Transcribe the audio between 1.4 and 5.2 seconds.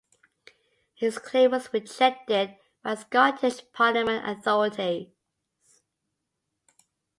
was rejected by the Scottish Parliament authorities.